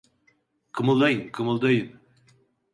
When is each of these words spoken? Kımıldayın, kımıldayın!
Kımıldayın, 0.71 1.31
kımıldayın! 1.31 1.99